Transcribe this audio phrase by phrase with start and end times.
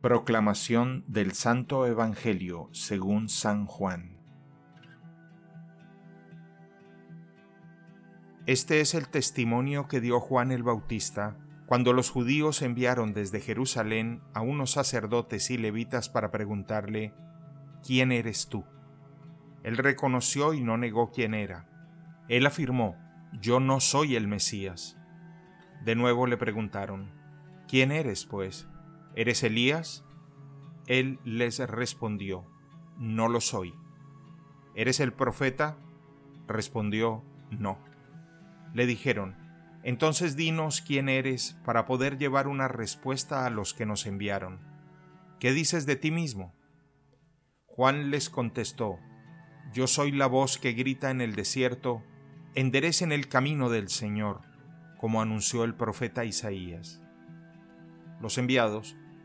[0.00, 4.16] Proclamación del Santo Evangelio según San Juan.
[8.46, 14.22] Este es el testimonio que dio Juan el Bautista cuando los judíos enviaron desde Jerusalén
[14.34, 17.12] a unos sacerdotes y levitas para preguntarle,
[17.84, 18.64] ¿quién eres tú?
[19.64, 21.68] Él reconoció y no negó quién era.
[22.28, 22.94] Él afirmó,
[23.32, 24.96] yo no soy el Mesías.
[25.84, 27.10] De nuevo le preguntaron,
[27.66, 28.68] ¿quién eres, pues?
[29.18, 30.04] ¿Eres Elías?
[30.86, 32.46] Él les respondió,
[32.98, 33.74] No lo soy.
[34.76, 35.76] ¿Eres el profeta?
[36.46, 37.80] Respondió, No.
[38.74, 39.34] Le dijeron,
[39.82, 44.60] Entonces dinos quién eres para poder llevar una respuesta a los que nos enviaron.
[45.40, 46.54] ¿Qué dices de ti mismo?
[47.66, 49.00] Juan les contestó,
[49.72, 52.04] Yo soy la voz que grita en el desierto,
[52.54, 54.42] enderecen el camino del Señor,
[54.96, 57.02] como anunció el profeta Isaías.
[58.20, 58.96] Los enviados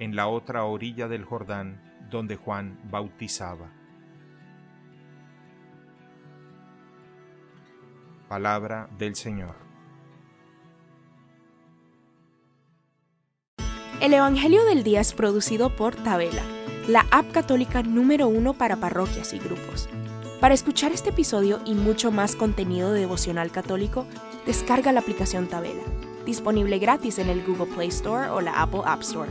[0.00, 3.70] en la otra orilla del Jordán donde Juan bautizaba.
[8.28, 9.54] Palabra del Señor.
[14.00, 16.42] El Evangelio del Día es producido por Tabela,
[16.88, 19.88] la app católica número uno para parroquias y grupos.
[20.40, 24.06] Para escuchar este episodio y mucho más contenido devocional católico,
[24.46, 25.82] descarga la aplicación Tabela,
[26.24, 29.30] disponible gratis en el Google Play Store o la Apple App Store.